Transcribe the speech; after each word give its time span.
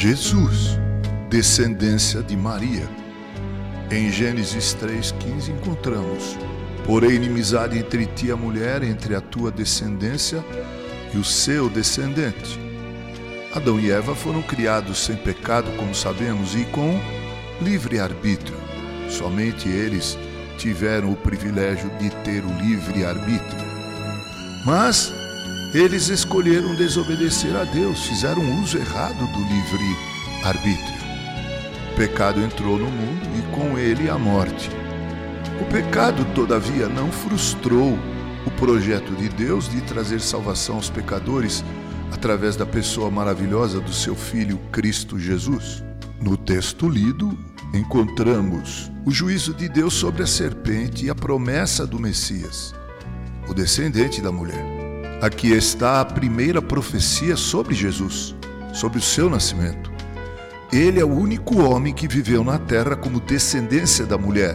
Jesus, 0.00 0.78
descendência 1.28 2.22
de 2.22 2.36
Maria. 2.36 2.88
Em 3.90 4.08
Gênesis 4.12 4.72
3,15 4.80 5.48
encontramos: 5.48 6.38
Porém, 6.86 7.16
inimizade 7.16 7.76
entre 7.76 8.06
ti 8.06 8.26
e 8.26 8.30
a 8.30 8.36
mulher, 8.36 8.84
entre 8.84 9.16
a 9.16 9.20
tua 9.20 9.50
descendência 9.50 10.44
e 11.12 11.18
o 11.18 11.24
seu 11.24 11.68
descendente. 11.68 12.60
Adão 13.52 13.80
e 13.80 13.90
Eva 13.90 14.14
foram 14.14 14.40
criados 14.40 15.00
sem 15.04 15.16
pecado, 15.16 15.68
como 15.76 15.92
sabemos, 15.92 16.54
e 16.54 16.64
com 16.66 16.96
livre 17.60 17.98
arbítrio. 17.98 18.56
Somente 19.10 19.68
eles 19.68 20.16
tiveram 20.58 21.10
o 21.10 21.16
privilégio 21.16 21.90
de 21.98 22.08
ter 22.22 22.44
o 22.44 22.58
livre 22.62 23.04
arbítrio. 23.04 23.66
Mas 24.64 25.12
eles 25.74 26.08
escolheram 26.08 26.74
desobedecer 26.74 27.54
a 27.54 27.64
Deus, 27.64 28.06
fizeram 28.06 28.62
uso 28.62 28.78
errado 28.78 29.26
do 29.26 29.38
livre 29.40 29.96
arbítrio. 30.42 30.98
O 31.92 31.96
pecado 31.96 32.40
entrou 32.40 32.78
no 32.78 32.90
mundo 32.90 33.28
e 33.36 33.54
com 33.54 33.78
ele 33.78 34.08
a 34.08 34.16
morte. 34.16 34.70
O 35.60 35.64
pecado, 35.66 36.24
todavia, 36.34 36.88
não 36.88 37.12
frustrou 37.12 37.98
o 38.46 38.50
projeto 38.52 39.14
de 39.14 39.28
Deus 39.28 39.68
de 39.68 39.80
trazer 39.82 40.20
salvação 40.20 40.76
aos 40.76 40.88
pecadores 40.88 41.62
através 42.12 42.56
da 42.56 42.64
pessoa 42.64 43.10
maravilhosa 43.10 43.80
do 43.80 43.92
seu 43.92 44.14
Filho 44.14 44.58
Cristo 44.72 45.18
Jesus. 45.18 45.82
No 46.20 46.36
texto 46.36 46.88
lido, 46.88 47.36
encontramos 47.74 48.90
o 49.04 49.10
juízo 49.10 49.52
de 49.52 49.68
Deus 49.68 49.92
sobre 49.92 50.22
a 50.22 50.26
serpente 50.26 51.06
e 51.06 51.10
a 51.10 51.14
promessa 51.14 51.86
do 51.86 51.98
Messias, 51.98 52.74
o 53.48 53.52
descendente 53.52 54.22
da 54.22 54.32
mulher. 54.32 54.77
Aqui 55.20 55.50
está 55.50 56.00
a 56.00 56.04
primeira 56.04 56.62
profecia 56.62 57.34
sobre 57.34 57.74
Jesus, 57.74 58.36
sobre 58.72 59.00
o 59.00 59.02
seu 59.02 59.28
nascimento. 59.28 59.90
Ele 60.72 61.00
é 61.00 61.04
o 61.04 61.12
único 61.12 61.60
homem 61.60 61.92
que 61.92 62.06
viveu 62.06 62.44
na 62.44 62.56
terra 62.56 62.94
como 62.94 63.18
descendência 63.18 64.06
da 64.06 64.16
mulher. 64.16 64.54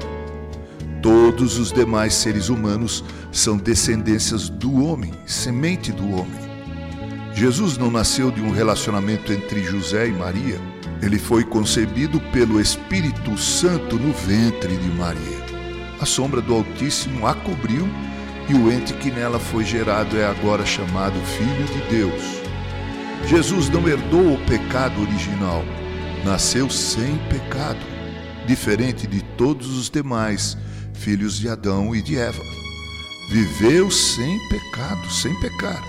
Todos 1.01 1.59
os 1.59 1.73
demais 1.73 2.13
seres 2.13 2.47
humanos 2.47 3.03
são 3.29 3.57
descendências 3.57 4.47
do 4.47 4.85
homem, 4.85 5.11
semente 5.25 5.91
do 5.91 6.09
homem. 6.11 6.39
Jesus 7.33 7.77
não 7.77 7.91
nasceu 7.91 8.31
de 8.31 8.39
um 8.39 8.51
relacionamento 8.51 9.33
entre 9.33 9.61
José 9.63 10.07
e 10.07 10.13
Maria. 10.13 10.61
Ele 11.01 11.19
foi 11.19 11.43
concebido 11.43 12.21
pelo 12.31 12.61
Espírito 12.61 13.37
Santo 13.37 13.97
no 13.97 14.13
ventre 14.13 14.77
de 14.77 14.89
Maria. 14.91 15.43
A 15.99 16.05
sombra 16.05 16.39
do 16.39 16.53
Altíssimo 16.53 17.27
a 17.27 17.33
cobriu 17.33 17.85
e 18.49 18.53
o 18.53 18.71
ente 18.71 18.93
que 18.93 19.09
nela 19.09 19.39
foi 19.39 19.63
gerado 19.63 20.17
é 20.17 20.25
agora 20.25 20.65
chamado 20.65 21.19
Filho 21.21 21.65
de 21.65 21.89
Deus. 21.89 22.21
Jesus 23.27 23.69
não 23.69 23.87
herdou 23.87 24.33
o 24.33 24.45
pecado 24.45 25.01
original, 25.01 25.63
nasceu 26.25 26.69
sem 26.69 27.17
pecado, 27.29 27.79
diferente 28.45 29.07
de 29.07 29.21
todos 29.37 29.77
os 29.77 29.89
demais 29.89 30.57
filhos 30.93 31.39
de 31.39 31.47
Adão 31.47 31.95
e 31.95 32.01
de 32.01 32.17
Eva. 32.17 32.43
Viveu 33.29 33.89
sem 33.89 34.37
pecado, 34.49 35.09
sem 35.09 35.33
pecar, 35.39 35.81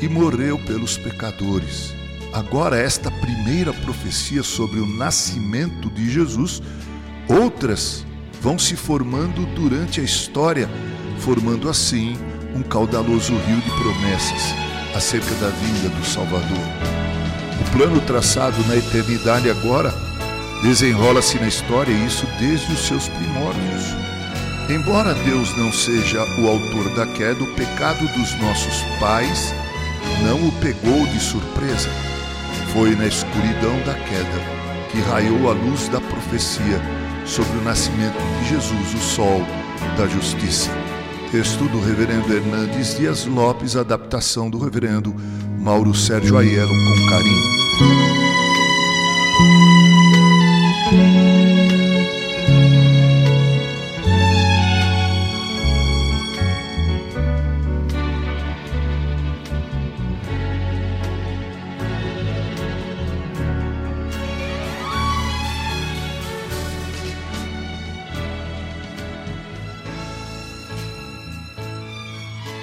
e 0.00 0.08
morreu 0.08 0.58
pelos 0.58 0.96
pecadores. 0.96 1.92
Agora, 2.32 2.78
esta 2.78 3.10
primeira 3.10 3.72
profecia 3.72 4.42
sobre 4.42 4.78
o 4.78 4.86
nascimento 4.86 5.90
de 5.90 6.08
Jesus, 6.10 6.62
outras 7.28 8.06
vão 8.40 8.58
se 8.58 8.76
formando 8.76 9.46
durante 9.54 10.00
a 10.00 10.04
história 10.04 10.68
formando 11.18 11.68
assim 11.68 12.16
um 12.54 12.62
caudaloso 12.62 13.34
rio 13.34 13.60
de 13.60 13.70
promessas 13.70 14.54
acerca 14.94 15.34
da 15.36 15.48
vinda 15.48 15.88
do 15.88 16.04
Salvador. 16.04 16.64
O 17.60 17.76
plano 17.76 18.00
traçado 18.00 18.56
na 18.66 18.76
eternidade 18.76 19.50
agora 19.50 19.92
desenrola-se 20.62 21.38
na 21.38 21.48
história 21.48 21.92
e 21.92 22.06
isso 22.06 22.26
desde 22.38 22.72
os 22.72 22.86
seus 22.86 23.08
primórdios. 23.08 23.84
Embora 24.70 25.14
Deus 25.14 25.56
não 25.56 25.72
seja 25.72 26.22
o 26.40 26.48
autor 26.48 26.94
da 26.94 27.06
queda, 27.06 27.42
o 27.42 27.54
pecado 27.54 28.06
dos 28.14 28.34
nossos 28.40 28.82
pais 28.98 29.54
não 30.22 30.48
o 30.48 30.52
pegou 30.60 31.06
de 31.06 31.20
surpresa. 31.20 31.88
Foi 32.72 32.94
na 32.94 33.06
escuridão 33.06 33.78
da 33.84 33.94
queda 33.94 34.58
que 34.90 35.00
raiou 35.00 35.50
a 35.50 35.52
luz 35.52 35.88
da 35.88 36.00
profecia 36.00 36.80
sobre 37.28 37.58
o 37.58 37.62
nascimento 37.62 38.16
de 38.40 38.48
Jesus, 38.48 38.94
o 38.94 38.98
Sol 38.98 39.40
da 39.96 40.06
Justiça. 40.06 40.70
Texto 41.30 41.68
do 41.68 41.78
Reverendo 41.78 42.34
Hernandes 42.34 42.96
Dias 42.96 43.26
Lopes, 43.26 43.76
adaptação 43.76 44.48
do 44.48 44.58
Reverendo 44.58 45.14
Mauro 45.58 45.94
Sérgio 45.94 46.38
Aiello, 46.38 46.72
com 46.72 47.06
carinho. 47.10 47.58